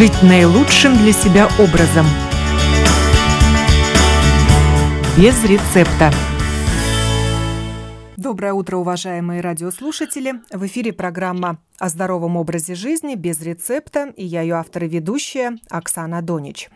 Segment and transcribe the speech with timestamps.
[0.00, 2.06] жить наилучшим для себя образом.
[5.18, 6.10] Без рецепта.
[8.16, 10.36] Доброе утро, уважаемые радиослушатели!
[10.50, 15.56] В эфире программа о здоровом образе жизни без рецепта, и я ее автор и ведущая
[15.70, 16.68] Оксана Донич.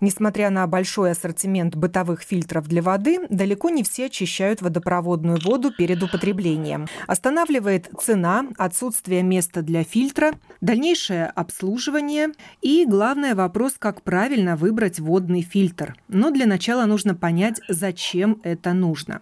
[0.00, 6.02] Несмотря на большой ассортимент бытовых фильтров для воды, далеко не все очищают водопроводную воду перед
[6.02, 6.86] употреблением.
[7.06, 12.28] Останавливает цена, отсутствие места для фильтра, дальнейшее обслуживание
[12.62, 15.94] и, главное, вопрос, как правильно выбрать водный фильтр.
[16.08, 19.20] Но для начала нужно понять, зачем это нужно.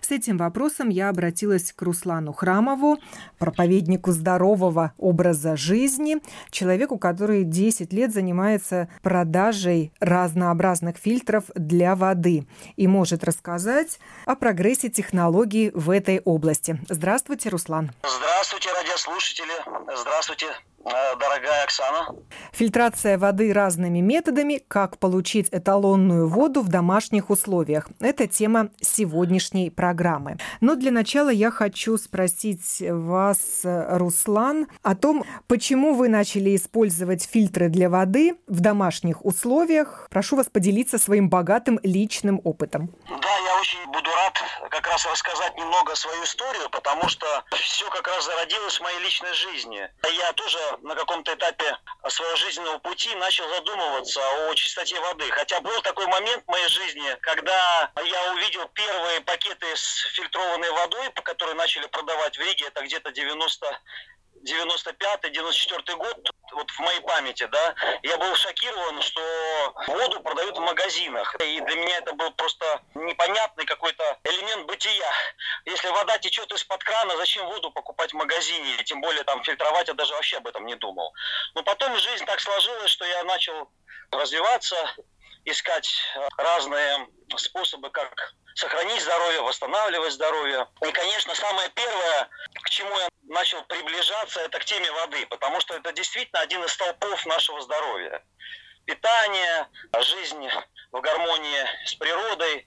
[0.00, 2.98] С этим вопросом я обратилась к Руслану Храмову,
[3.38, 6.18] проповеднику здорового здорового образа жизни,
[6.50, 14.88] человеку, который 10 лет занимается продажей разнообразных фильтров для воды и может рассказать о прогрессе
[14.88, 16.78] технологий в этой области.
[16.88, 17.92] Здравствуйте, Руслан.
[18.02, 19.54] Здравствуйте, радиослушатели.
[19.96, 20.46] Здравствуйте,
[20.86, 22.14] дорогая Оксана.
[22.52, 24.62] Фильтрация воды разными методами.
[24.68, 27.88] Как получить эталонную воду в домашних условиях.
[28.00, 30.38] Это тема сегодняшней программы.
[30.60, 37.68] Но для начала я хочу спросить вас, Руслан, о том, почему вы начали использовать фильтры
[37.68, 40.06] для воды в домашних условиях.
[40.10, 42.94] Прошу вас поделиться своим богатым личным опытом.
[43.08, 44.38] Да, я очень буду рад
[44.70, 49.32] как раз рассказать немного свою историю, потому что все как раз зародилось в моей личной
[49.34, 49.88] жизни.
[50.04, 51.76] Я тоже на каком-то этапе
[52.08, 55.30] своего жизненного пути начал задумываться о чистоте воды.
[55.30, 61.10] Хотя был такой момент в моей жизни, когда я увидел первые пакеты с фильтрованной водой,
[61.10, 63.80] по которой начали продавать в Риге, это где-то 90
[64.46, 69.20] 95-94 год, вот в моей памяти, да, я был шокирован, что
[69.88, 71.34] воду продают в магазинах.
[71.40, 75.10] И для меня это был просто непонятный какой-то элемент бытия.
[75.64, 78.76] Если вода течет из-под крана, зачем воду покупать в магазине?
[78.84, 81.12] Тем более там фильтровать, я даже вообще об этом не думал.
[81.54, 83.68] Но потом жизнь так сложилась, что я начал
[84.12, 84.76] развиваться,
[85.46, 85.88] искать
[86.36, 90.66] разные способы, как сохранить здоровье, восстанавливать здоровье.
[90.86, 92.28] И, конечно, самое первое,
[92.62, 96.72] к чему я начал приближаться, это к теме воды, потому что это действительно один из
[96.72, 98.24] столпов нашего здоровья.
[98.84, 99.68] Питание,
[100.00, 100.48] жизнь
[100.92, 102.66] в гармонии с природой,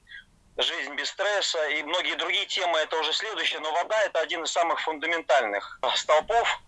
[0.57, 4.51] жизнь без стресса и многие другие темы это уже следующее, но вода это один из
[4.51, 6.59] самых фундаментальных столпов.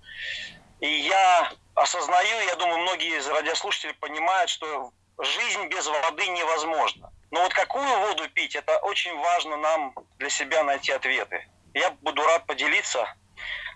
[0.79, 7.11] И я осознаю, я думаю, многие из радиослушателей понимают, что жизнь без воды невозможна.
[7.31, 11.47] Но вот какую воду пить, это очень важно нам для себя найти ответы.
[11.73, 13.07] Я буду рад поделиться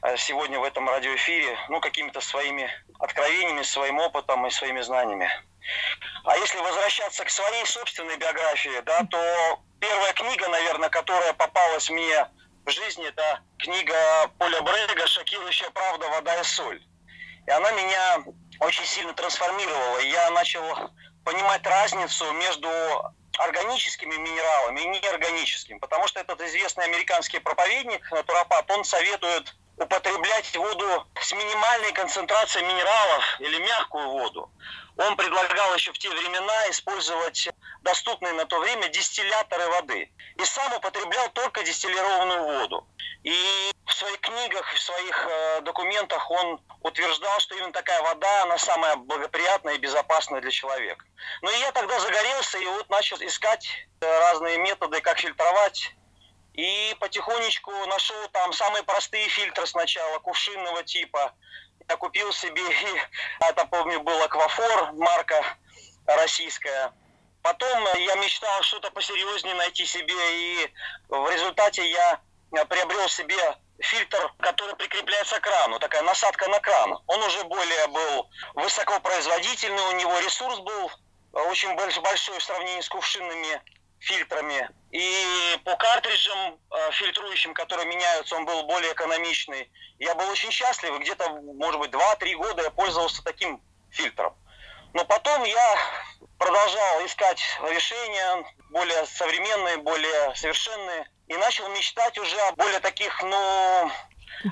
[0.01, 2.69] э, сегодня в этом радиоэфире ну, какими-то своими
[2.99, 5.29] откровениями, своим опытом и своими знаниями.
[6.25, 12.27] А если возвращаться к своей собственной биографии, да, то первая книга, наверное, которая попалась мне
[12.65, 13.95] в жизни, это книга
[14.37, 16.09] Поля Брега «Шокирующая правда.
[16.09, 16.81] Вода и соль».
[17.47, 18.23] И она меня
[18.59, 19.99] очень сильно трансформировала.
[19.99, 20.91] Я начал
[21.25, 22.69] понимать разницу между
[23.37, 31.05] органическими минералами и неорганическими, потому что этот известный американский проповедник, натуропат, он советует употреблять воду
[31.19, 34.49] с минимальной концентрацией минералов или мягкую воду.
[34.97, 37.49] Он предлагал еще в те времена использовать
[37.85, 40.11] доступные на то время дистилляторы воды.
[40.35, 42.85] И сам употреблял только дистиллированную воду.
[43.23, 48.57] И в своих книгах, в своих э, документах он утверждал, что именно такая вода, она
[48.57, 51.05] самая благоприятная и безопасная для человека.
[51.41, 53.67] И я тогда загорелся и вот начал искать
[54.01, 55.95] э, разные методы, как фильтровать
[56.53, 61.33] и потихонечку нашел там самые простые фильтры сначала, кувшинного типа.
[61.87, 62.63] Я купил себе,
[63.41, 65.43] это помню, был аквафор, марка
[66.05, 66.93] российская.
[67.45, 70.73] Потом я мечтал что-то посерьезнее найти себе, и
[71.09, 72.19] в результате я
[72.65, 73.37] приобрел себе
[73.77, 76.97] фильтр, который прикрепляется к крану, такая насадка на кран.
[77.05, 80.91] Он уже более был высокопроизводительный, у него ресурс был
[81.33, 83.61] очень большой в сравнении с кувшинными
[83.99, 84.67] фильтрами.
[84.89, 89.69] И по картриджам э, фильтрующим, которые меняются, он был более экономичный.
[89.99, 90.99] Я был очень счастлив.
[90.99, 93.61] Где-то, может быть, 2-3 года я пользовался таким
[93.91, 94.35] фильтром.
[94.95, 95.77] Но потом я
[96.39, 101.05] продолжал искать решения более современные, более совершенные.
[101.27, 103.91] И начал мечтать уже о более таких, ну,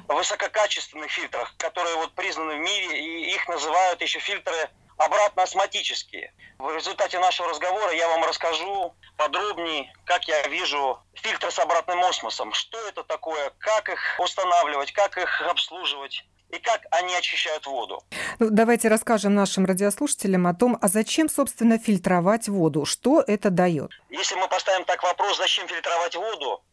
[0.10, 6.34] высококачественных фильтрах, которые вот признаны в мире, и их называют еще фильтры обратно осмотические.
[6.60, 12.51] В результате нашего разговора я вам расскажу подробнее, как я вижу фильтры с обратным осмосом,
[12.51, 18.03] что это такое, как их устанавливать, как их обслуживать и как они очищают воду.
[18.39, 23.91] Ну, давайте расскажем нашим радиослушателям о том, а зачем, собственно, фильтровать воду, что это дает.
[24.09, 26.63] Если мы поставим так вопрос, зачем фильтровать воду,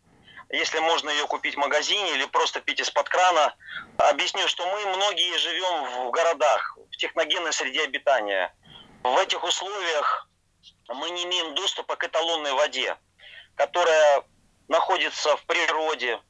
[0.50, 3.54] если можно ее купить в магазине или просто пить из-под крана.
[3.98, 8.52] Объясню, что мы многие живем в городах, в техногенной среде обитания.
[9.02, 10.28] в этих условиях
[10.88, 12.96] мы не имеем доступа к эталонной воде,
[13.54, 14.24] которая
[14.68, 16.20] находится в природе,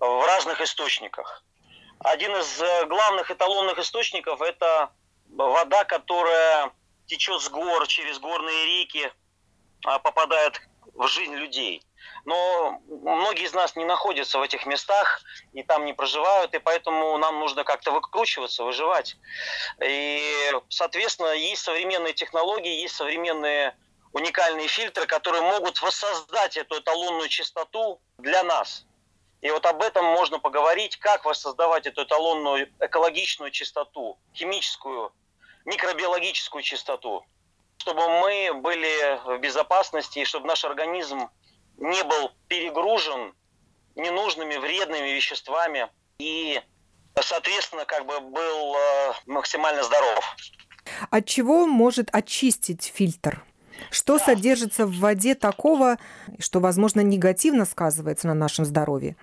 [0.00, 1.44] в разных источниках.
[2.00, 4.90] Один из э, главных эталонных источников– это
[5.28, 6.72] вода, которая
[7.06, 9.12] течет с гор, через горные реки,
[9.84, 10.60] а, попадает
[10.94, 11.82] в жизнь людей.
[12.24, 15.20] Но многие из нас не находятся в этих местах
[15.52, 19.16] и там не проживают, и поэтому нам нужно как-то выкручиваться, выживать.
[19.82, 23.76] И, соответственно, есть современные технологии, есть современные
[24.12, 28.86] уникальные фильтры, которые могут воссоздать эту эталонную чистоту для нас.
[29.40, 35.12] И вот об этом можно поговорить, как воссоздавать эту эталонную экологичную чистоту, химическую,
[35.64, 37.24] микробиологическую чистоту,
[37.78, 41.30] чтобы мы были в безопасности и чтобы наш организм
[41.78, 43.34] не был перегружен
[43.96, 45.88] ненужными вредными веществами
[46.18, 46.60] и,
[47.18, 50.36] соответственно, как бы был э, максимально здоров.
[51.10, 53.44] От чего может очистить фильтр?
[53.90, 54.24] Что да.
[54.26, 55.96] содержится в воде такого,
[56.38, 59.16] что, возможно, негативно сказывается на нашем здоровье?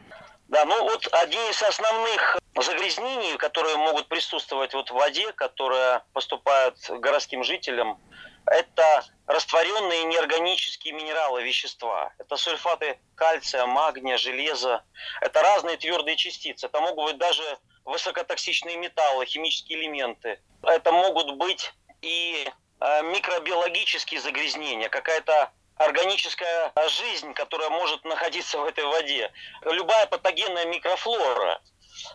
[0.47, 6.77] Да, ну вот один из основных загрязнений, которые могут присутствовать вот в воде, которые поступают
[6.89, 7.99] городским жителям,
[8.45, 12.13] это растворенные неорганические минералы, вещества.
[12.17, 14.83] Это сульфаты кальция, магния, железа.
[15.19, 16.67] Это разные твердые частицы.
[16.67, 17.44] Это могут быть даже
[17.83, 20.39] высокотоксичные металлы, химические элементы.
[20.63, 22.49] Это могут быть и
[22.79, 29.31] э, микробиологические загрязнения, какая-то органическая жизнь, которая может находиться в этой воде,
[29.63, 31.62] любая патогенная микрофлора.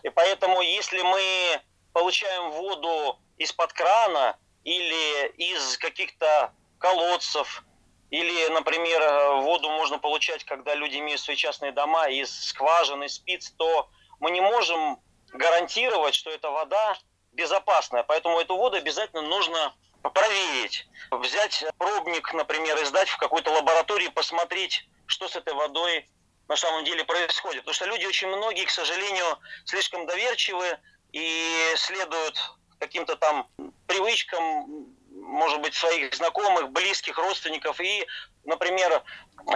[0.03, 1.61] И поэтому, если мы
[1.93, 7.63] получаем воду из-под крана или из каких-то колодцев,
[8.09, 13.51] или, например, воду можно получать, когда люди имеют свои частные дома из скважин, из спиц,
[13.57, 13.89] то
[14.19, 14.99] мы не можем
[15.29, 16.95] гарантировать, что эта вода
[17.31, 18.03] безопасная.
[18.03, 19.73] Поэтому эту воду обязательно нужно
[20.09, 26.09] проверить, взять пробник, например, и сдать в какой-то лаборатории, посмотреть, что с этой водой
[26.47, 27.61] на самом деле происходит.
[27.61, 30.77] Потому что люди очень многие, к сожалению, слишком доверчивы
[31.11, 32.37] и следуют
[32.79, 33.47] каким-то там
[33.87, 38.05] привычкам, может быть, своих знакомых, близких, родственников, и,
[38.45, 39.03] например,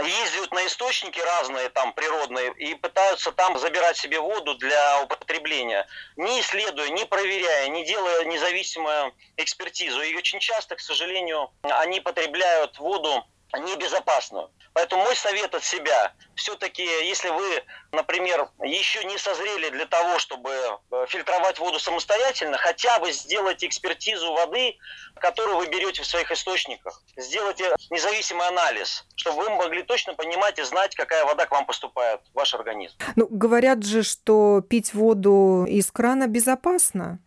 [0.04, 6.42] ездят на источники разные там природные и пытаются там забирать себе воду для употребления, не
[6.42, 10.02] исследуя, не проверяя, не делая независимую экспертизу.
[10.02, 14.50] И очень часто, к сожалению, они потребляют воду небезопасную.
[14.74, 20.52] Поэтому мой совет от себя, все-таки, если вы, например, еще не созрели для того, чтобы
[20.52, 24.78] э, фильтровать воду самостоятельно, хотя бы сделайте экспертизу воды,
[25.16, 27.02] которую вы берете в своих источниках.
[27.16, 32.22] Сделайте независимый анализ, чтобы вы могли точно понимать и знать, какая вода к вам поступает
[32.32, 32.96] в ваш организм.
[33.16, 37.20] Ну, говорят же, что пить воду из крана безопасно,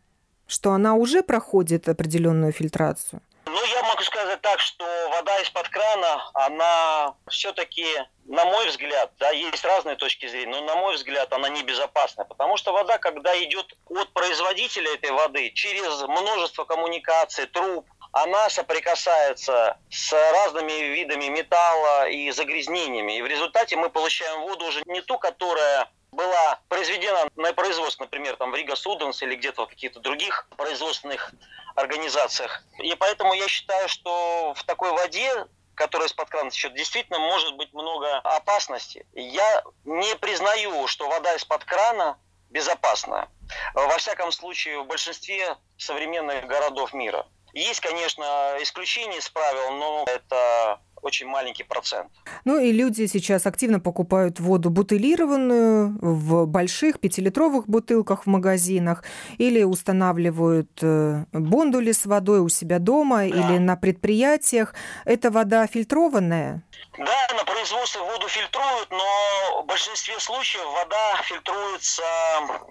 [0.46, 3.22] что она уже проходит определенную фильтрацию.
[3.52, 7.84] Ну, я могу сказать так, что вода из-под крана, она все-таки,
[8.26, 12.56] на мой взгляд, да, есть разные точки зрения, но на мой взгляд она небезопасна, потому
[12.56, 20.12] что вода, когда идет от производителя этой воды через множество коммуникаций, труб, она соприкасается с
[20.12, 23.18] разными видами металла и загрязнениями.
[23.18, 28.36] И в результате мы получаем воду уже не ту, которая была произведена на производстве, например,
[28.36, 31.32] там в Рига Суденс или где-то в каких-то других производственных
[31.76, 32.62] организациях.
[32.78, 35.46] И поэтому я считаю, что в такой воде
[35.80, 39.06] которая из-под крана течет, действительно может быть много опасностей.
[39.14, 42.18] Я не признаю, что вода из-под крана
[42.50, 43.30] безопасна.
[43.72, 47.26] Во всяком случае, в большинстве современных городов мира.
[47.54, 52.10] Есть, конечно, исключения из правил, но это очень маленький процент.
[52.44, 59.04] Ну и люди сейчас активно покупают воду бутылированную в больших пятилитровых бутылках в магазинах
[59.38, 63.24] или устанавливают э, бондули с водой у себя дома да.
[63.26, 64.74] или на предприятиях.
[65.04, 66.62] Это вода фильтрованная?
[66.98, 72.02] Да, на производстве воду фильтруют, но в большинстве случаев вода фильтруется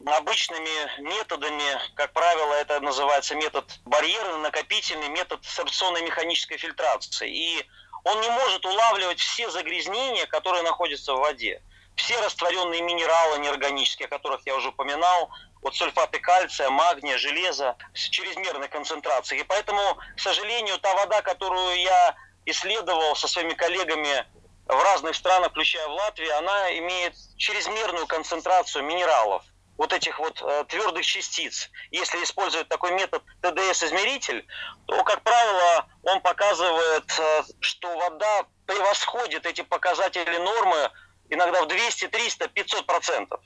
[0.05, 1.63] обычными методами.
[1.95, 7.29] Как правило, это называется метод барьерный, накопительный, метод сорбционной механической фильтрации.
[7.29, 7.65] И
[8.03, 11.62] он не может улавливать все загрязнения, которые находятся в воде.
[11.96, 15.29] Все растворенные минералы неорганические, о которых я уже упоминал,
[15.62, 19.41] вот сульфаты кальция, магния, железа с чрезмерной концентрацией.
[19.41, 19.82] И поэтому,
[20.15, 22.15] к сожалению, та вода, которую я
[22.46, 24.25] исследовал со своими коллегами
[24.65, 29.44] в разных странах, включая в Латвии, она имеет чрезмерную концентрацию минералов
[29.79, 31.69] вот этих вот э, твердых частиц.
[31.89, 34.45] Если использовать такой метод ТДС-измеритель,
[34.86, 40.91] то, как правило, он показывает, э, что вода превосходит эти показатели нормы
[41.29, 43.39] иногда в 200, 300, 500 процентов.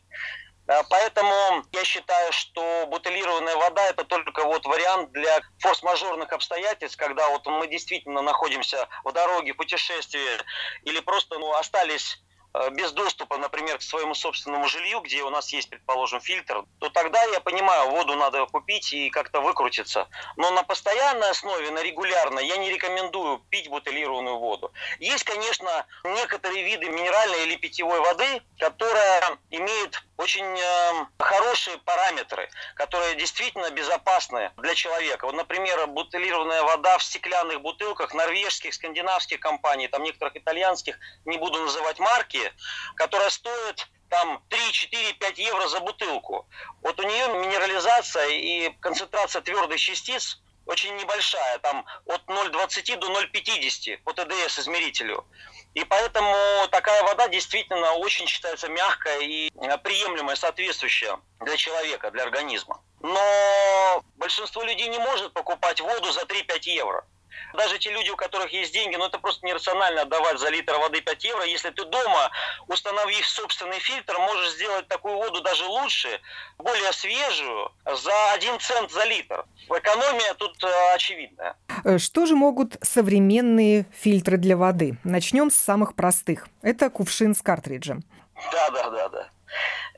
[0.89, 7.45] Поэтому я считаю, что бутылированная вода это только вот вариант для форс-мажорных обстоятельств, когда вот
[7.45, 10.39] мы действительно находимся в дороге, путешествии,
[10.83, 12.32] или просто ну, остались Э,
[12.72, 17.24] без доступа, например, к своему собственному жилью, где у нас есть, предположим, фильтр, то тогда
[17.24, 20.07] я понимаю, воду надо купить и как-то выкрутиться.
[20.38, 24.72] Но на постоянной основе, на регулярной, я не рекомендую пить бутылированную воду.
[25.00, 33.15] Есть, конечно, некоторые виды минеральной или питьевой воды, которая имеет очень э, хорошие параметры, которые
[33.15, 35.25] действительно безопасны для человека.
[35.25, 41.62] Вот, например, бутылированная вода в стеклянных бутылках норвежских, скандинавских компаний, там некоторых итальянских, не буду
[41.62, 42.53] называть марки,
[42.96, 46.48] которая стоит там 3, 4, 5 евро за бутылку.
[46.82, 53.98] Вот у нее минерализация и концентрация твердых частиц очень небольшая, там от 0,20 до 0,50
[54.03, 55.25] по ТДС измерителю.
[55.73, 56.35] И поэтому
[56.69, 59.49] такая вода действительно очень считается мягкая и
[59.83, 62.81] приемлемая, соответствующая для человека, для организма.
[63.01, 67.05] Но большинство людей не может покупать воду за 3-5 евро.
[67.53, 71.01] Даже те люди, у которых есть деньги, ну это просто нерационально отдавать за литр воды
[71.01, 71.43] 5 евро.
[71.45, 72.31] Если ты дома,
[72.67, 76.19] установив собственный фильтр, можешь сделать такую воду даже лучше,
[76.57, 79.45] более свежую, за 1 цент за литр.
[79.69, 81.55] Экономия тут э, очевидная.
[81.85, 84.97] Э, что же могут современные фильтры для воды?
[85.03, 86.47] Начнем с самых простых.
[86.61, 88.03] Это кувшин с картриджем.
[88.51, 89.29] Да, да, да, да.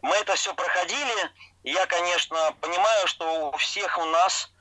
[0.01, 1.31] Мы это все проходили.
[1.63, 4.51] Я, конечно, понимаю, что у всех у нас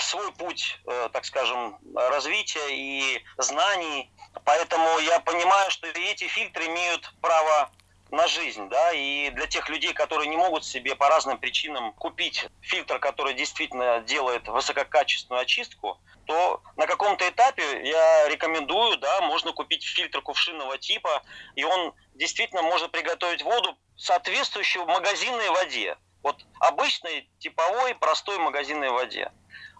[0.00, 4.10] свой путь, э, так скажем, развития и знаний.
[4.44, 7.70] Поэтому я понимаю, что эти фильтры имеют право
[8.10, 12.46] на жизнь, да, и для тех людей, которые не могут себе по разным причинам купить
[12.60, 19.84] фильтр, который действительно делает высококачественную очистку, то на каком-то этапе я рекомендую, да, можно купить
[19.84, 21.22] фильтр кувшинного типа,
[21.54, 25.96] и он действительно может приготовить воду, соответствующую магазинной воде.
[26.24, 29.30] Вот обычной, типовой, простой магазинной воде.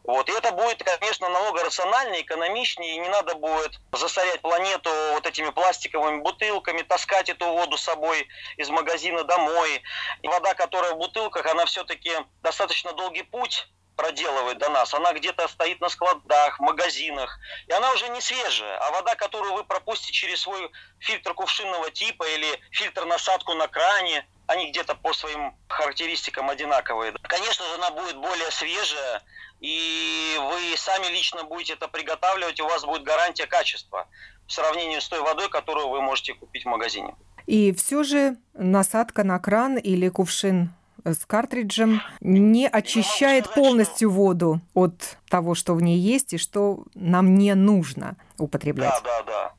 [0.04, 0.28] Вот.
[0.28, 5.48] И это будет, конечно, намного рациональнее, экономичнее, и не надо будет засорять планету вот этими
[5.48, 9.82] пластиковыми бутылками, таскать эту воду с собой из магазина домой.
[10.20, 14.92] И вода, которая в бутылках, она все-таки достаточно долгий путь проделывает до нас.
[14.94, 17.38] Она где-то стоит на складах, в магазинах.
[17.66, 18.78] И она уже не свежая.
[18.78, 24.26] А вода, которую вы пропустите через свой фильтр кувшинного типа или фильтр насадку на кране,
[24.46, 27.12] они где-то по своим характеристикам одинаковые.
[27.22, 29.22] Конечно же, она будет более свежая,
[29.60, 34.06] и вы сами лично будете это приготавливать, у вас будет гарантия качества
[34.46, 37.14] в сравнении с той водой, которую вы можете купить в магазине.
[37.46, 40.70] И все же насадка на кран или кувшин
[41.04, 47.34] с картриджем не очищает полностью воду от того, что в ней есть и что нам
[47.34, 49.02] не нужно употреблять.
[49.04, 49.54] Да, да, да.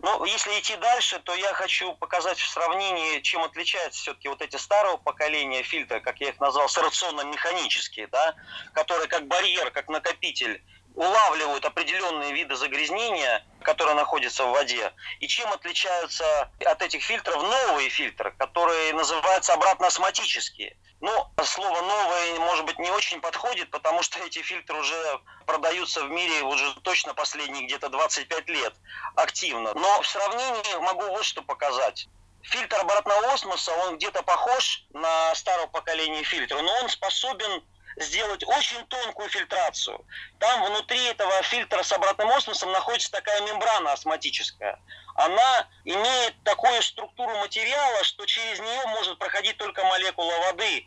[0.00, 4.56] Ну, если идти дальше, то я хочу показать в сравнении, чем отличаются все-таки вот эти
[4.56, 8.34] старого поколения фильтры, как я их назвал, сорационно-механические, да,
[8.72, 10.62] которые как барьер, как накопитель
[10.96, 17.90] улавливают определенные виды загрязнения, которые находятся в воде, и чем отличаются от этих фильтров новые
[17.90, 20.76] фильтры, которые называются обратно-осмотические.
[21.00, 21.12] Ну,
[21.44, 26.42] слово «новое», может быть, не очень подходит, потому что эти фильтры уже продаются в мире
[26.42, 28.74] уже точно последние где-то 25 лет
[29.14, 29.74] активно.
[29.74, 32.08] Но в сравнении могу вот что показать.
[32.40, 37.62] Фильтр обратного осмоса, он где-то похож на старого поколения фильтра, но он способен
[37.96, 40.04] сделать очень тонкую фильтрацию.
[40.38, 44.78] Там внутри этого фильтра с обратным осмосом находится такая мембрана осмотическая.
[45.14, 50.86] Она имеет такую структуру материала, что через нее может проходить только молекула воды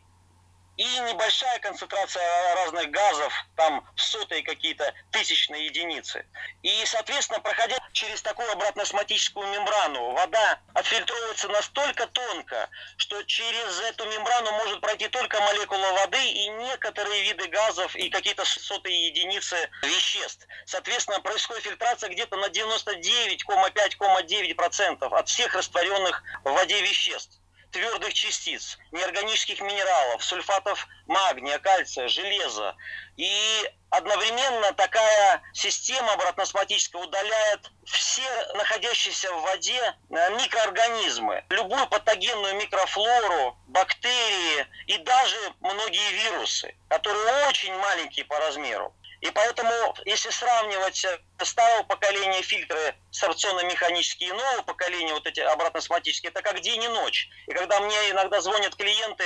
[0.80, 6.26] и небольшая концентрация разных газов, там сотые какие-то тысячные единицы.
[6.64, 14.54] И, соответственно, проходя через такую обратно-осмотическую мембрану, вода отфильтровывается настолько тонко, что через эту мембрану
[14.54, 20.48] может пройти только молекула воды и некоторые виды газов и какие-то сотые единицы веществ.
[20.66, 27.38] Соответственно, происходит фильтрация где-то на 99,5,9% от всех растворенных в воде веществ
[27.72, 32.76] твердых частиц, неорганических минералов, сульфатов магния, кальция, железа.
[33.18, 38.24] И одновременно такая система обратноосмотическая удаляет все
[38.56, 47.76] находящиеся в воде э, микроорганизмы, любую патогенную микрофлору, бактерии и даже многие вирусы, которые очень
[47.76, 48.96] маленькие по размеру.
[49.22, 56.30] И поэтому, если сравнивать э, старого поколения фильтры сорбционно-механические и нового поколения, вот эти обратно-осмотические,
[56.30, 57.30] это как день и ночь.
[57.48, 59.26] И когда мне иногда звонят клиенты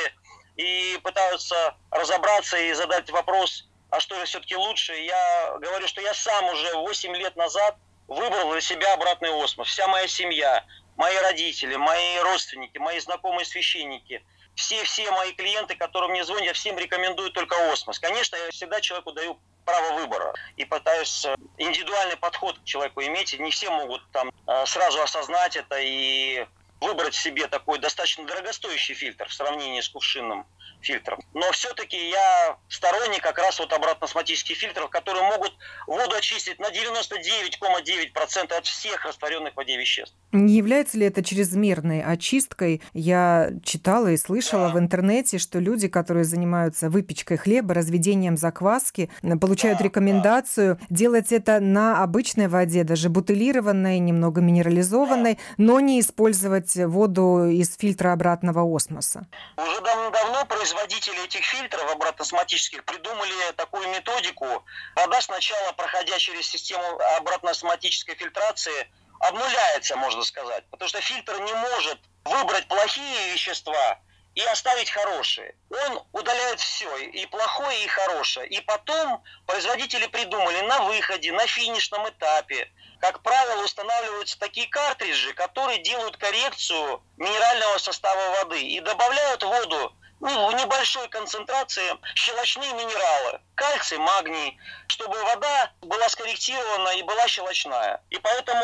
[0.55, 6.15] и пытаются разобраться и задать вопрос, а что же все-таки лучше, я говорю, что я
[6.15, 9.67] сам уже 8 лет назад выбрал для себя обратный осмос.
[9.67, 16.23] Вся моя семья, мои родители, мои родственники, мои знакомые священники, все-все мои клиенты, которые мне
[16.23, 17.99] звонят, я всем рекомендую только осмос.
[17.99, 23.37] Конечно, я всегда человеку даю право выбора и пытаюсь э, индивидуальный подход к человеку иметь.
[23.39, 26.45] Не все могут там э, сразу осознать это и
[26.83, 30.45] выбрать себе такой достаточно дорогостоящий фильтр в сравнении с кувшинным
[30.83, 31.19] фильтром.
[31.33, 35.53] Но все-таки я сторонник как раз вот обратно-осмотических фильтров, которые могут
[35.87, 40.15] воду очистить на 99,9% от всех растворенных в воде веществ.
[40.31, 42.81] Не является ли это чрезмерной очисткой?
[42.93, 44.73] Я читала и слышала да.
[44.73, 49.09] в интернете, что люди, которые занимаются выпечкой хлеба, разведением закваски,
[49.39, 50.85] получают да, рекомендацию да.
[50.89, 55.39] делать это на обычной воде, даже бутылированной, немного минерализованной, да.
[55.57, 59.25] но не использовать воду из фильтра обратного осмоса.
[59.57, 64.63] Уже давно производители этих фильтров обратно-осмотических придумали такую методику.
[64.95, 66.83] Вода сначала, проходя через систему
[67.17, 68.87] обратно-осмотической фильтрации,
[69.19, 70.63] обнуляется, можно сказать.
[70.69, 73.99] Потому что фильтр не может выбрать плохие вещества
[74.35, 75.55] и оставить хорошие.
[75.69, 78.47] Он удаляет все, и плохое, и хорошее.
[78.47, 85.79] И потом производители придумали на выходе, на финишном этапе, как правило, устанавливаются такие картриджи, которые
[85.79, 91.83] делают коррекцию минерального состава воды и добавляют воду ну, в небольшой концентрации
[92.15, 98.01] щелочные минералы, кальций, магний, чтобы вода была скорректирована и была щелочная.
[98.09, 98.63] И поэтому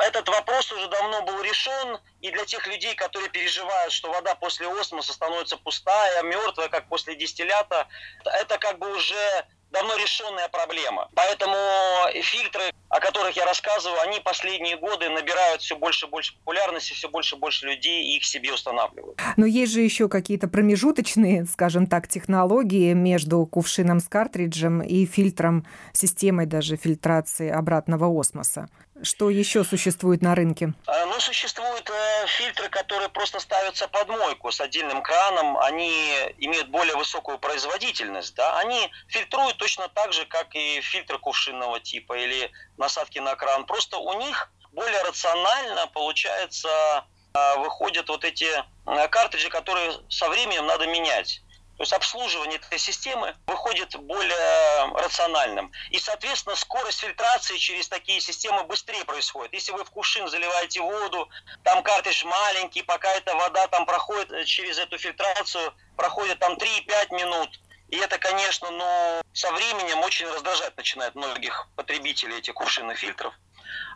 [0.00, 4.66] этот вопрос уже давно был решен, и для тех людей, которые переживают, что вода после
[4.66, 7.86] осмоса становится пустая, мертвая, как после дистиллята,
[8.24, 11.08] это как бы уже давно решенная проблема.
[11.14, 11.56] Поэтому
[12.22, 17.08] фильтры, о которых я рассказываю, они последние годы набирают все больше и больше популярности, все
[17.08, 19.20] больше и больше людей их себе устанавливают.
[19.36, 25.66] Но есть же еще какие-то промежуточные, скажем так, технологии между кувшином с картриджем и фильтром,
[25.92, 28.68] системой даже фильтрации обратного осмоса.
[29.02, 30.72] Что еще существует на рынке?
[30.86, 35.56] А, ну, существуют э, фильтры, которые просто ставятся под мойку с отдельным краном.
[35.58, 35.90] Они
[36.38, 38.34] имеют более высокую производительность.
[38.34, 38.58] Да?
[38.58, 43.66] Они фильтруют точно так же, как и фильтры кувшинного типа или насадки на кран.
[43.66, 50.66] Просто у них более рационально, получается, э, выходят вот эти э, картриджи, которые со временем
[50.66, 51.42] надо менять.
[51.78, 55.70] То есть обслуживание этой системы выходит более рациональным.
[55.90, 59.54] И, соответственно, скорость фильтрации через такие системы быстрее происходит.
[59.54, 61.28] Если вы в кувшин заливаете воду,
[61.62, 67.60] там картридж маленький, пока эта вода там проходит через эту фильтрацию, проходит там 3-5 минут.
[67.90, 73.32] И это, конечно, ну, со временем очень раздражать начинает многих потребителей этих кувшинных фильтров.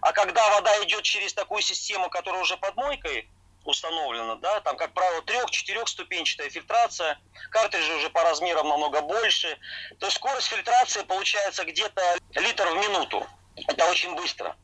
[0.02, 3.28] А когда вода идет через такую систему, которая уже под мойкой,
[3.64, 7.18] установлено, да, там, как правило, трех-четырехступенчатая фильтрация,
[7.50, 9.58] картриджи уже по размерам намного больше,
[9.98, 12.02] то есть скорость фильтрации получается где-то
[12.34, 13.26] литр в минуту.
[13.68, 14.56] Это очень быстро.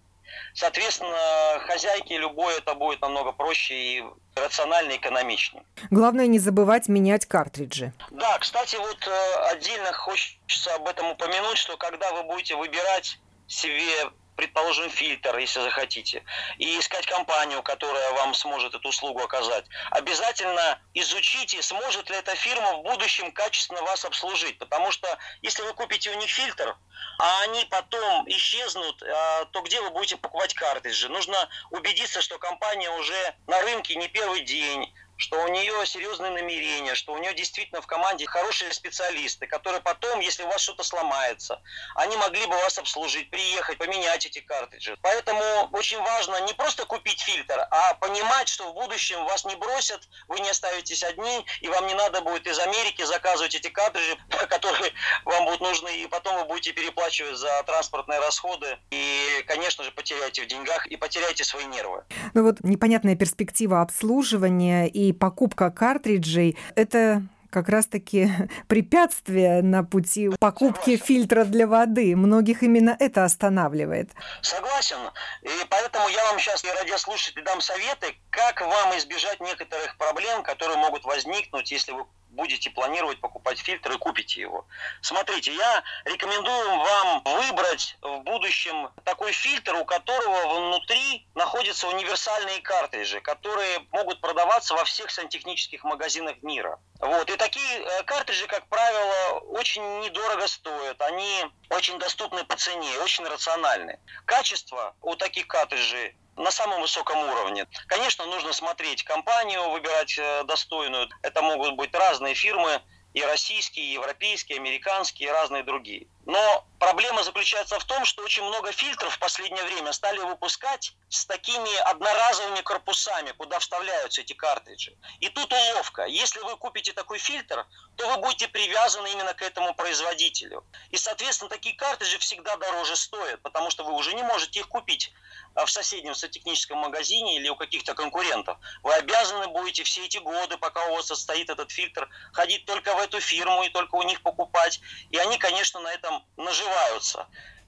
[0.55, 5.65] Соответственно, хозяйке любой это будет намного проще и рационально экономичнее.
[5.91, 7.93] Главное не забывать менять картриджи.
[8.11, 14.11] Да, кстати, вот э, отдельно хочется об этом упомянуть, что когда вы будете выбирать себе
[14.39, 16.23] предположим, фильтр, если захотите,
[16.59, 19.65] и искать компанию, которая вам сможет эту услугу оказать.
[19.91, 24.57] Обязательно изучите, сможет ли эта фирма в будущем качественно вас обслужить.
[24.61, 26.77] Потому что если вы купите у них фильтр,
[27.19, 31.09] а они потом исчезнут, а, то где вы будете покупать картриджи?
[31.09, 36.95] Нужно убедиться, что компания уже на рынке не первый день, что у нее серьезные намерения,
[36.95, 41.61] что у нее действительно в команде хорошие специалисты, которые потом, если у вас что-то сломается,
[41.97, 44.97] они могли бы вас обслужить, приехать, поменять эти картриджи.
[45.03, 50.09] Поэтому очень важно не просто купить фильтр, а понимать, что в будущем вас не бросят,
[50.29, 54.17] вы не оставитесь одни, и вам не надо будет из Америки заказывать эти картриджи,
[54.49, 54.93] которые
[55.25, 60.45] вам будут нужны, и потом вы будете переплачивать за транспортные расходы, и, конечно же, потеряете
[60.45, 62.05] в деньгах и потеряете свои нервы.
[62.35, 68.31] Ну вот непонятная перспектива обслуживания и покупка картриджей– это как раз-таки
[68.69, 71.05] препятствие на пути покупки Согласен.
[71.05, 72.17] фильтра для воды.
[72.17, 74.11] Многих именно это останавливает.
[74.43, 74.99] Согласен.
[75.43, 81.05] И поэтому я вам сейчас, радиослушатели, дам советы, как вам избежать некоторых проблем, которые могут
[81.05, 82.05] возникнуть, если вы
[82.39, 84.65] будете планировать покупать фильтр и купите его.
[85.03, 93.21] Смотрите, я рекомендую вам выбрать в будущем такой фильтр, у которого внутри находятся универсальные картриджи,
[93.21, 96.79] которые могут продаваться во всех сантехнических магазинах мира.
[97.01, 97.29] Вот.
[97.29, 101.01] И такие э, картриджи, как правило, очень недорого стоят.
[101.03, 103.99] Они очень доступны по цене, очень рациональны.
[104.25, 107.67] Качество у таких картриджей на самом высоком уровне.
[107.87, 111.09] Конечно, нужно смотреть компанию, выбирать э, достойную.
[111.23, 112.81] Это могут быть разные фирмы,
[113.15, 116.07] и российские, и европейские, и американские, и разные другие.
[116.27, 121.27] Но Проблема заключается в том, что очень много фильтров в последнее время стали выпускать с
[121.27, 124.97] такими одноразовыми корпусами, куда вставляются эти картриджи.
[125.19, 126.05] И тут уловка.
[126.05, 130.65] Если вы купите такой фильтр, то вы будете привязаны именно к этому производителю.
[130.91, 135.13] И, соответственно, такие картриджи всегда дороже стоят, потому что вы уже не можете их купить
[135.57, 138.57] а, в соседнем сантехническом магазине или у каких-то конкурентов.
[138.85, 142.99] Вы обязаны будете все эти годы, пока у вас стоит этот фильтр, ходить только в
[142.99, 144.81] эту фирму и только у них покупать.
[145.11, 146.68] И они, конечно, на этом наживаются.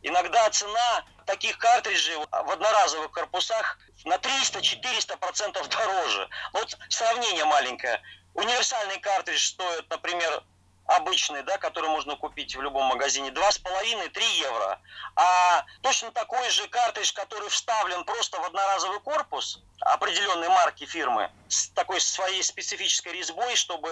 [0.02, 6.28] Иногда цена таких картриджей в одноразовых корпусах на 300-400% дороже.
[6.52, 8.00] Вот сравнение маленькое.
[8.34, 10.42] Универсальный картридж стоит, например,
[10.86, 14.80] обычный, да, который можно купить в любом магазине, 2,5-3 евро.
[15.16, 21.68] А точно такой же картридж, который вставлен просто в одноразовый корпус определенной марки фирмы, с
[21.68, 23.90] такой своей специфической резьбой, чтобы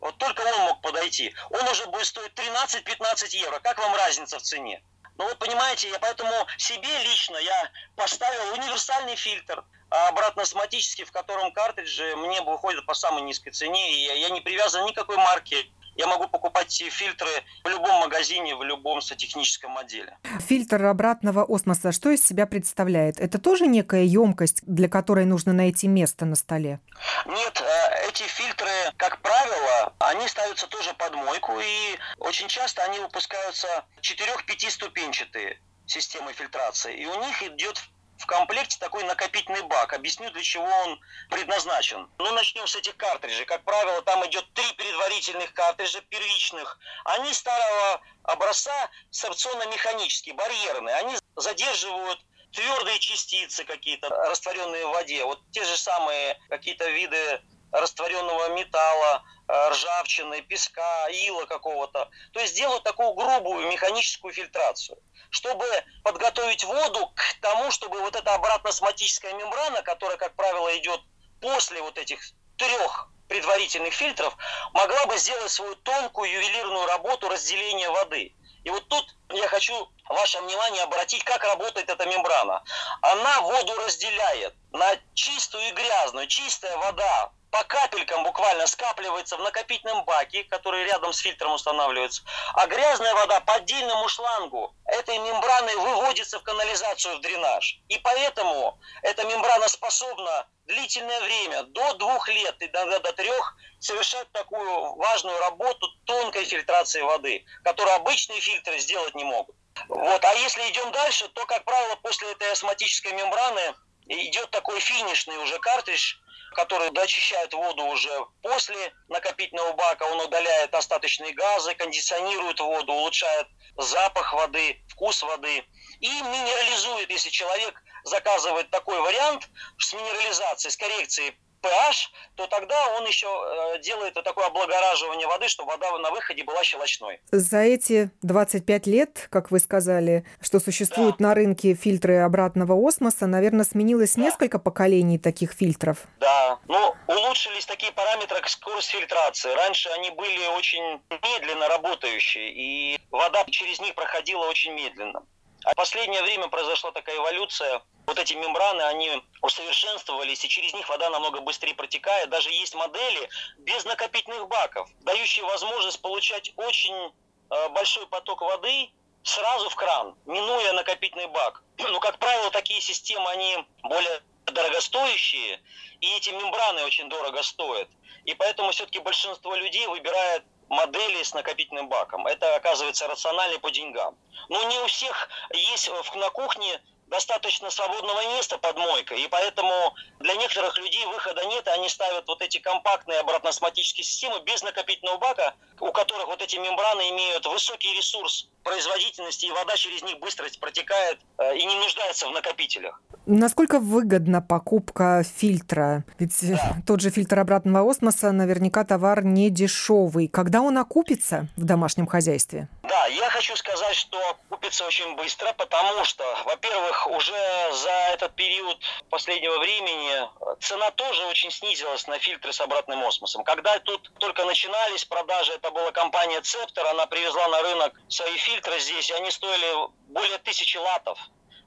[0.00, 3.58] вот только он мог подойти, он уже будет стоить 13-15 евро.
[3.60, 4.82] Как вам разница в цене?
[5.18, 11.52] Ну вот понимаете, я поэтому себе лично я поставил универсальный фильтр, а обратно-осматический, в котором
[11.52, 16.28] картриджи мне выходят по самой низкой цене, и я, не привязан никакой марки я могу
[16.28, 17.28] покупать фильтры
[17.64, 20.16] в любом магазине, в любом сантехническом отделе.
[20.40, 23.18] Фильтр обратного осмоса что из себя представляет?
[23.18, 26.80] Это тоже некая емкость, для которой нужно найти место на столе?
[27.26, 32.98] Нет, э, эти фильтры, как правило, они ставятся тоже под мойку, и очень часто они
[32.98, 36.96] выпускаются 4-5 ступенчатые системы фильтрации.
[36.96, 37.82] И у них идет
[38.26, 39.92] комплекте такой накопительный бак.
[39.92, 42.08] Объясню, для чего он предназначен.
[42.18, 43.44] Ну, начнем с этих картриджей.
[43.46, 46.78] Как правило, там идет три предварительных картриджа первичных.
[47.04, 50.96] Они старого образца сорбционно-механические, барьерные.
[50.96, 52.20] Они задерживают
[52.52, 55.24] твердые частицы какие-то, растворенные в воде.
[55.24, 62.10] Вот те же самые какие-то виды растворенного металла, э, ржавчины, песка, ила какого-то.
[62.32, 64.98] То есть делают такую грубую механическую фильтрацию
[65.30, 65.66] чтобы
[66.02, 71.00] подготовить воду к тому, чтобы вот эта обратно-осматическая мембрана, которая, как правило, идет
[71.40, 72.20] после вот этих
[72.56, 74.36] трех предварительных фильтров,
[74.72, 78.34] могла бы сделать свою тонкую ювелирную работу разделения воды.
[78.64, 82.64] И вот тут я хочу ваше внимание обратить, как работает эта мембрана.
[83.02, 86.26] Она воду разделяет на чистую и грязную.
[86.26, 92.22] Чистая вода по капелькам буквально скапливается в накопительном баке, который рядом с фильтром устанавливается,
[92.54, 97.80] а грязная вода по отдельному шлангу этой мембраной выводится в канализацию, в дренаж.
[97.88, 104.96] И поэтому эта мембрана способна длительное время, до двух лет, иногда до трех, совершать такую
[104.96, 109.56] важную работу тонкой фильтрации воды, которую обычные фильтры сделать не могут.
[109.88, 110.24] Вот.
[110.24, 113.74] А если идем дальше, то, как правило, после этой осматической мембраны
[114.08, 116.16] идет такой финишный уже картридж,
[116.54, 118.10] который дочищает воду уже
[118.42, 125.64] после накопительного бака, он удаляет остаточные газы, кондиционирует воду, улучшает запах воды, вкус воды
[126.00, 133.06] и минерализует, если человек заказывает такой вариант с минерализацией, с коррекцией pH, то тогда он
[133.06, 137.20] еще э, делает такое облагораживание воды, чтобы вода на выходе была щелочной.
[137.30, 141.28] За эти 25 лет, как вы сказали, что существуют да.
[141.28, 144.22] на рынке фильтры обратного осмоса, наверное, сменилось да.
[144.22, 145.98] несколько поколений таких фильтров.
[146.20, 149.50] Да, ну, улучшились такие параметры, как скорость фильтрации.
[149.54, 155.22] Раньше они были очень медленно работающие, и вода через них проходила очень медленно.
[155.66, 157.82] А в последнее время произошла такая эволюция.
[158.06, 162.30] Вот эти мембраны, они усовершенствовались, и через них вода намного быстрее протекает.
[162.30, 168.90] Даже есть модели без накопительных баков, дающие возможность получать очень э, большой поток воды
[169.24, 171.64] сразу в кран, минуя накопительный бак.
[171.78, 175.60] Но, как правило, такие системы, они более дорогостоящие,
[176.00, 177.88] и эти мембраны очень дорого стоят.
[178.24, 182.26] И поэтому все-таки большинство людей выбирает модели с накопительным баком.
[182.26, 184.16] Это оказывается рационально по деньгам.
[184.48, 190.34] Но не у всех есть на кухне достаточно свободного места под мойкой, и поэтому для
[190.34, 195.54] некоторых людей выхода нет, и они ставят вот эти компактные обратно-осматические системы без накопительного бака,
[195.78, 201.18] у которых вот эти мембраны имеют высокий ресурс производительности, и вода через них быстро протекает
[201.38, 203.00] э, и не нуждается в накопителях.
[203.24, 206.04] Насколько выгодна покупка фильтра?
[206.18, 206.76] Ведь да.
[206.86, 210.26] тот же фильтр обратного осмоса наверняка товар не дешевый.
[210.26, 212.68] Когда он окупится в домашнем хозяйстве?
[212.82, 218.78] Да, я хочу сказать, что окупится очень быстро, потому что, во-первых, уже за этот период
[219.10, 220.28] последнего времени
[220.60, 223.44] цена тоже очень снизилась на фильтры с обратным осмосом.
[223.44, 228.55] Когда тут только начинались продажи, это была компания Цептер, она привезла на рынок свои фильтры
[228.78, 231.18] здесь, и они стоили более тысячи латов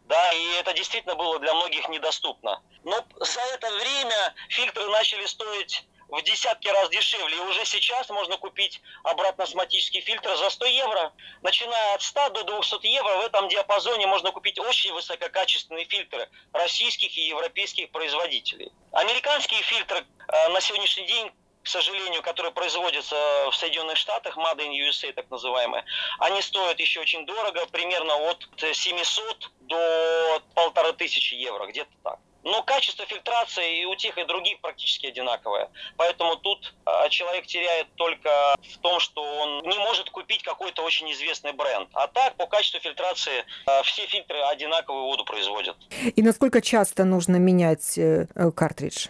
[0.10, 2.64] да, и это действительно было для многих недоступно.
[2.84, 7.38] Но за это время фильтры начали стоить в десятки раз дешевле.
[7.38, 11.14] И уже сейчас можно купить обратно-осматический фильтр за 100 евро.
[11.44, 17.16] Начиная от 100 до 200 евро в этом диапазоне можно купить очень высококачественные фильтры российских
[17.16, 18.72] и европейских производителей.
[18.92, 21.32] Американские фильтры э, на сегодняшний день
[21.64, 23.16] к сожалению, которые производятся
[23.52, 25.84] в Соединенных Штатах, Made in USA так называемые,
[26.20, 32.20] они стоят еще очень дорого, примерно от 700 до полторы тысячи евро, где-то так.
[32.44, 35.70] Но качество фильтрации и у тех, и других практически одинаковое.
[35.98, 41.12] Поэтому тут а, человек теряет только в том, что он не может купить какой-то очень
[41.12, 41.90] известный бренд.
[41.94, 45.76] А так, по качеству фильтрации, а, все фильтры одинаковую воду производят.
[46.16, 49.08] И насколько часто нужно менять э, э, картридж?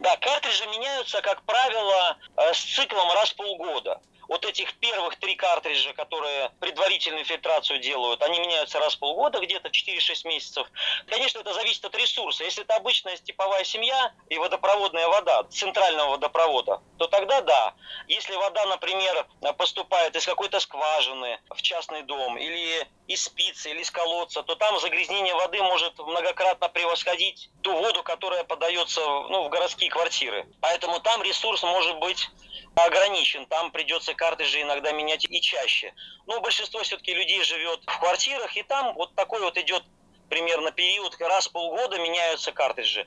[0.00, 4.00] Да, картриджи меняются, как правило, э, с циклом раз в полгода
[4.32, 9.68] вот этих первых три картриджа, которые предварительную фильтрацию делают, они меняются раз в полгода, где-то
[9.68, 10.66] 4-6 месяцев.
[11.06, 12.42] Конечно, это зависит от ресурса.
[12.42, 17.74] Если это обычная типовая семья и водопроводная вода, центрального водопровода, то тогда да.
[18.08, 19.26] Если вода, например,
[19.58, 24.80] поступает из какой-то скважины в частный дом или из спицы или из колодца, то там
[24.80, 30.46] загрязнение воды может многократно превосходить ту воду, которая подается ну, в городские квартиры.
[30.62, 32.30] Поэтому там ресурс может быть
[32.74, 33.46] ограничен.
[33.46, 35.94] Там придется картриджи иногда менять и чаще.
[36.26, 39.84] Но большинство все-таки людей живет в квартирах, и там вот такой вот идет
[40.28, 43.06] примерно период, раз в полгода меняются картриджи.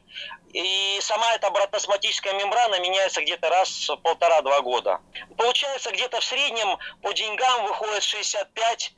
[0.54, 5.02] И сама эта обратно-осматическая мембрана меняется где-то раз в полтора-два года.
[5.36, 8.94] Получается, где-то в среднем по деньгам выходит 65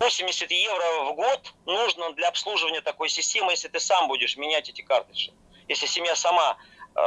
[0.00, 4.82] 80 евро в год нужно для обслуживания такой системы, если ты сам будешь менять эти
[4.82, 5.32] картриджи.
[5.68, 6.58] Если семья сама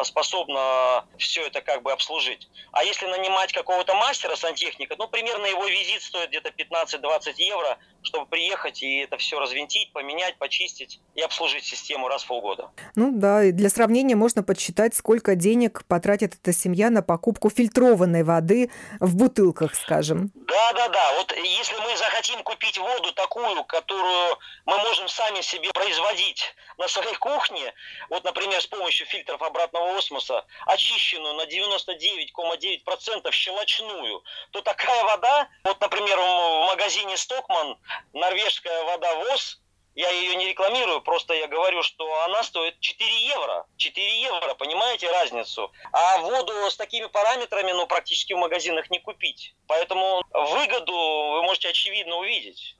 [0.03, 2.47] способна все это как бы обслужить.
[2.71, 8.25] А если нанимать какого-то мастера сантехника, ну, примерно его визит стоит где-то 15-20 евро, чтобы
[8.25, 12.71] приехать и это все развинтить, поменять, почистить и обслужить систему раз в полгода.
[12.95, 18.23] Ну да, и для сравнения можно подсчитать, сколько денег потратит эта семья на покупку фильтрованной
[18.23, 20.31] воды в бутылках, скажем.
[20.33, 21.13] Да, да, да.
[21.17, 27.15] Вот если мы захотим купить воду такую, которую мы можем сами себе производить на своей
[27.15, 27.73] кухне,
[28.09, 35.81] вот, например, с помощью фильтров обратного осмоса, очищенную на 99,9% щелочную, то такая вода, вот,
[35.81, 37.77] например, в магазине Стокман
[38.13, 39.61] норвежская вода ВОЗ,
[39.95, 43.65] я ее не рекламирую, просто я говорю, что она стоит 4 евро.
[43.77, 45.71] 4 евро, понимаете разницу?
[45.91, 49.55] А воду с такими параметрами, ну, практически в магазинах не купить.
[49.67, 52.77] Поэтому выгоду вы можете очевидно увидеть.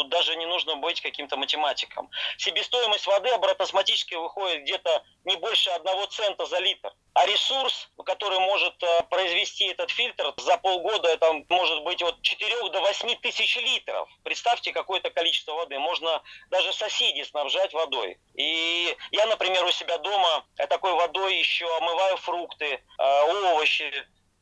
[0.00, 2.08] Тут даже не нужно быть каким-то математиком.
[2.38, 6.90] Себестоимость воды обратосматически выходит где-то не больше одного цента за литр.
[7.12, 12.70] А ресурс, который может э, произвести этот фильтр за полгода, это может быть от 4
[12.70, 14.08] до 8 тысяч литров.
[14.24, 15.78] Представьте, какое-то количество воды.
[15.78, 18.18] Можно даже соседей снабжать водой.
[18.32, 23.92] И я, например, у себя дома такой водой еще омываю фрукты, э, овощи,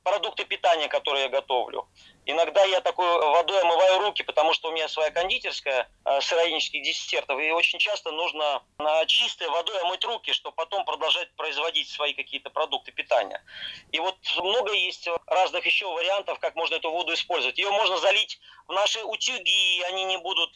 [0.09, 1.89] продукты питания, которые я готовлю.
[2.25, 7.41] Иногда я такой водой омываю руки, потому что у меня своя кондитерская э, сыроеднических десертов,
[7.41, 12.51] и очень часто нужно на чистой водой омыть руки, чтобы потом продолжать производить свои какие-то
[12.51, 13.43] продукты питания.
[13.93, 17.59] И вот много есть разных еще вариантов, как можно эту воду использовать.
[17.59, 20.51] Ее можно залить в наши утюги, они не будут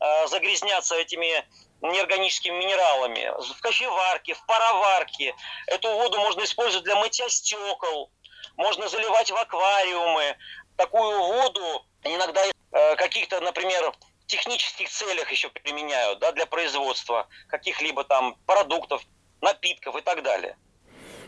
[0.00, 1.44] э, загрязняться этими
[1.82, 3.32] неорганическими минералами.
[3.38, 5.34] В кофеварке, в пароварке.
[5.66, 8.10] Эту воду можно использовать для мытья стекол,
[8.56, 10.36] можно заливать в аквариумы.
[10.76, 13.92] Такую воду иногда э, каких-то, например,
[14.26, 19.02] технических целях еще применяют, да, для производства каких-либо там продуктов,
[19.40, 20.56] напитков и так далее.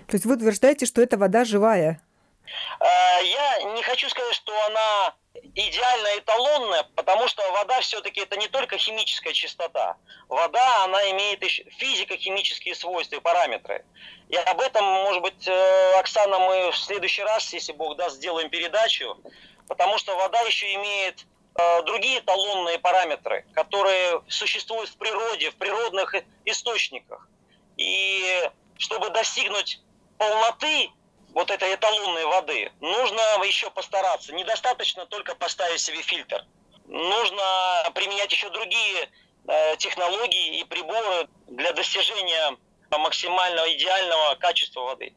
[0.07, 2.03] То есть вы утверждаете, что эта вода живая?
[2.81, 5.15] Э, я не хочу сказать, что она
[5.55, 9.97] идеально эталонная, потому что вода все-таки это не только химическая чистота.
[10.29, 13.85] Вода, она имеет физико-химические свойства и параметры.
[14.29, 18.51] И об этом, может быть, э, Оксана, мы в следующий раз, если Бог даст, сделаем
[18.51, 19.19] передачу,
[19.69, 21.27] потому что вода еще имеет
[21.59, 27.29] э, другие эталонные параметры, которые существуют в природе, в природных источниках.
[27.77, 29.81] И чтобы достигнуть
[30.19, 30.91] полноты
[31.35, 34.33] вот этой эталонной воды, нужно еще постараться.
[34.35, 36.45] Недостаточно только поставить себе фильтр.
[36.87, 39.09] Нужно применять еще другие
[39.47, 42.57] э, технологии и приборы для достижения
[42.91, 45.13] максимального идеального качества воды.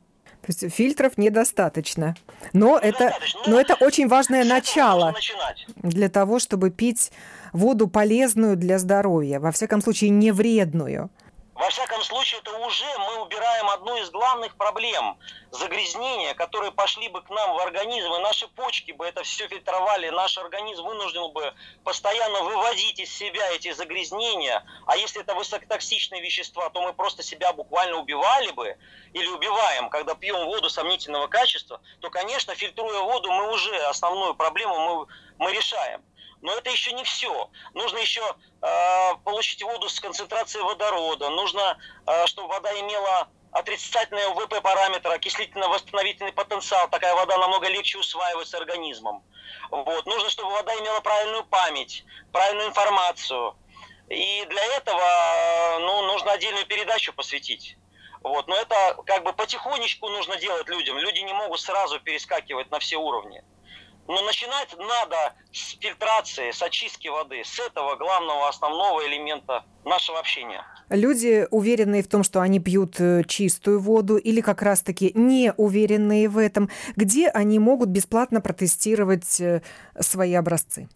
[0.45, 2.15] То есть фильтров недостаточно.
[2.51, 5.15] Но, это, но это очень важное начало
[5.77, 7.11] для того, чтобы пить
[7.53, 11.09] воду полезную для здоровья, во всяком случае не вредную.
[11.55, 15.19] Во всяком случае это уже мы убираем одну из главных проблем
[15.51, 20.09] загрязнения, которые пошли бы к нам в организм, и наши почки бы это все фильтровали,
[20.09, 26.69] наш организм вынужден бы постоянно выводить из себя эти загрязнения, а если это высокотоксичные вещества,
[26.71, 28.75] то мы просто себя буквально убивали бы
[29.13, 35.05] или убиваем, когда пьем воду сомнительного качества, то, конечно, фильтруя воду, мы уже основную проблему
[35.37, 36.01] мы, мы решаем.
[36.43, 37.49] Но это еще не все.
[37.73, 38.21] Нужно еще
[38.61, 41.29] э, получить воду с концентрацией водорода.
[41.29, 46.89] Нужно, э, чтобы вода имела отрицательный ВП параметр, окислительно-восстановительный потенциал.
[46.89, 49.23] Такая вода намного легче усваивается организмом.
[49.71, 50.05] Вот.
[50.05, 52.03] Нужно, чтобы вода имела правильную память,
[52.33, 53.55] правильную информацию.
[54.09, 57.77] И для этого ну, нужно отдельную передачу посвятить.
[58.21, 58.49] Вот.
[58.49, 60.97] Но это как бы потихонечку нужно делать людям.
[60.97, 63.41] Люди не могут сразу перескакивать на все уровни.
[64.07, 70.65] Но начинать надо с фильтрации, с очистки воды, с этого главного, основного элемента нашего общения.
[70.89, 76.27] Люди, уверенные в том, что они пьют э, чистую воду, или как раз-таки не уверенные
[76.27, 79.61] в этом, где они могут бесплатно протестировать э,
[79.99, 80.89] свои образцы?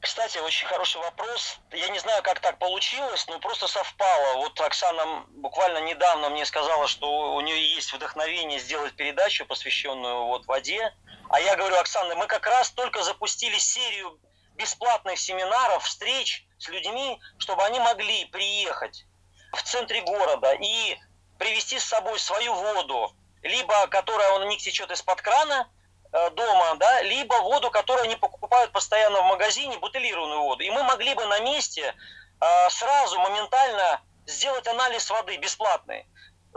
[0.00, 1.58] Кстати, очень хороший вопрос.
[1.72, 4.34] Я не знаю, как так получилось, но просто совпало.
[4.34, 10.46] Вот Оксана буквально недавно мне сказала, что у нее есть вдохновение сделать передачу, посвященную вот
[10.46, 10.94] воде.
[11.30, 14.20] А я говорю, Оксана, мы как раз только запустили серию
[14.54, 19.04] бесплатных семинаров, встреч с людьми, чтобы они могли приехать
[19.52, 20.96] в центре города и
[21.38, 25.68] привезти с собой свою воду, либо которая у них течет из-под крана
[26.10, 30.62] дома, да, либо воду, которую они покупают постоянно в магазине, бутылированную воду.
[30.62, 31.94] И мы могли бы на месте
[32.40, 36.06] э, сразу, моментально сделать анализ воды бесплатный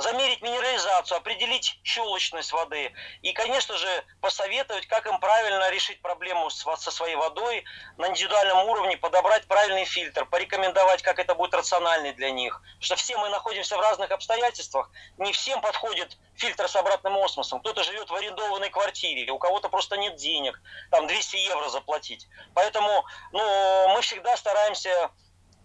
[0.02, 6.92] замерить минерализацию, определить щелочность воды и, конечно же, посоветовать, как им правильно решить проблему со
[6.92, 7.64] своей водой
[7.98, 12.62] на индивидуальном уровне, подобрать правильный фильтр, порекомендовать, как это будет рациональный для них.
[12.62, 17.60] Потому что все мы находимся в разных обстоятельствах, не всем подходит фильтр с обратным осмосом.
[17.60, 20.60] Кто-то живет в арендованной квартире, у кого-то просто нет денег,
[20.90, 22.28] там 200 евро заплатить.
[22.54, 25.12] Поэтому ну, мы всегда стараемся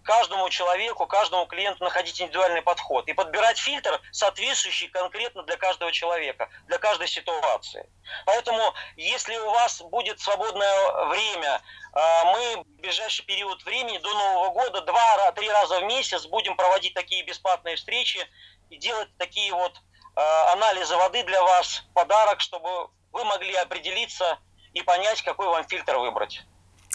[0.07, 6.49] каждому человеку, каждому клиенту находить индивидуальный подход и подбирать фильтр, соответствующий конкретно для каждого человека,
[6.69, 7.91] для каждой ситуации.
[8.25, 11.61] Поэтому, если у вас будет свободное время,
[11.93, 16.95] а, мы в ближайший период времени до Нового года два-три раза в месяц будем проводить
[16.95, 18.25] такие бесплатные встречи
[18.71, 19.73] и делать такие вот
[20.15, 24.39] а, анализы воды для вас, подарок, чтобы вы могли определиться
[24.73, 26.45] и понять, какой вам фильтр выбрать.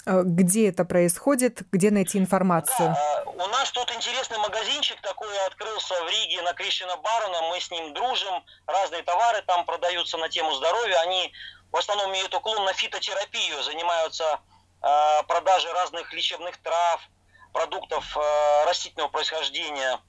[0.04, 2.94] Э, где это происходит, где найти информацию?
[2.94, 7.42] Да, у нас тут интересный магазинчик такой открылся в Риге на Кришина Барона.
[7.50, 8.44] Мы с ним дружим.
[8.66, 11.00] Разные товары там продаются на тему здоровья.
[11.00, 11.32] Они
[11.70, 14.40] в основном имеют уклон на фитотерапию, занимаются
[14.82, 17.00] э, продажей разных лечебных трав,
[17.52, 20.00] продуктов э, растительного происхождения.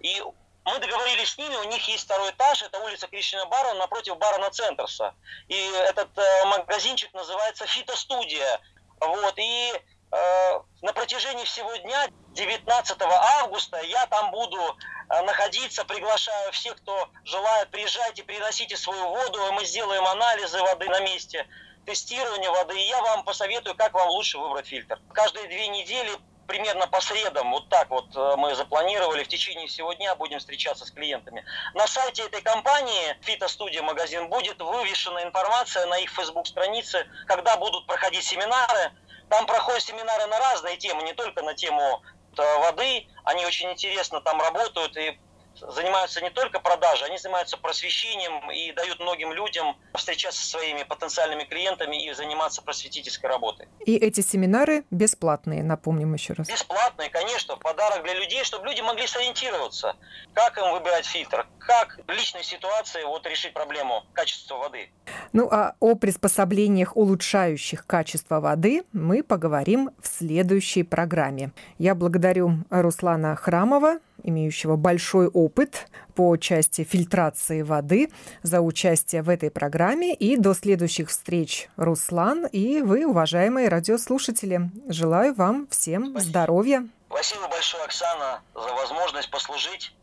[0.00, 0.22] И
[0.64, 4.50] мы договорились с ними, у них есть второй этаж, это улица Кришина Барона напротив Барона
[4.50, 5.14] Центрса.
[5.48, 5.56] И
[5.88, 8.60] этот э, магазинчик называется Фитостудия.
[9.06, 9.72] Вот, и
[10.12, 17.08] э, на протяжении всего дня, 19 августа, я там буду э, находиться, приглашаю всех, кто
[17.24, 21.46] желает, приезжайте, приносите свою воду, и мы сделаем анализы воды на месте,
[21.84, 25.00] тестирование воды, и я вам посоветую, как вам лучше выбрать фильтр.
[25.12, 26.12] Каждые две недели
[26.46, 30.84] примерно по средам, вот так вот э, мы запланировали, в течение всего дня будем встречаться
[30.84, 31.44] с клиентами.
[31.74, 38.24] На сайте этой компании, Фитостудия магазин, будет вывешена информация на их Facebook-странице, когда будут проходить
[38.24, 38.92] семинары.
[39.28, 42.02] Там проходят семинары на разные темы, не только на тему
[42.36, 45.18] э, воды, они очень интересно там работают и
[45.60, 51.44] занимаются не только продажей, они занимаются просвещением и дают многим людям встречаться со своими потенциальными
[51.44, 53.68] клиентами и заниматься просветительской работой.
[53.84, 56.48] И эти семинары бесплатные, напомним еще раз.
[56.48, 59.96] Бесплатные, конечно, подарок для людей, чтобы люди могли сориентироваться,
[60.34, 64.90] как им выбирать фильтр, как в личной ситуации вот решить проблему качества воды.
[65.32, 71.52] Ну а о приспособлениях, улучшающих качество воды, мы поговорим в следующей программе.
[71.78, 78.10] Я благодарю Руслана Храмова, имеющего большой опыт по части фильтрации воды,
[78.42, 80.14] за участие в этой программе.
[80.14, 84.70] И до следующих встреч, Руслан, и вы, уважаемые радиослушатели.
[84.88, 86.20] Желаю вам всем Спасибо.
[86.30, 86.88] здоровья.
[87.08, 89.94] Спасибо большое, Оксана, за возможность послужить.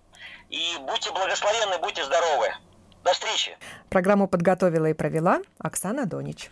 [0.49, 2.47] И будьте благословенны, будьте здоровы.
[3.03, 3.57] До встречи.
[3.89, 6.51] Программу подготовила и провела Оксана Донич.